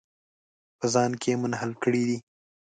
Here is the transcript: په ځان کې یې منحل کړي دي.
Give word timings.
په 0.77 0.85
ځان 0.93 1.11
کې 1.21 1.29
یې 1.33 1.39
منحل 1.41 1.71
کړي 1.83 2.03
دي. 2.09 2.17